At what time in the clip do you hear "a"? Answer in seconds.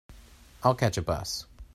0.97-1.01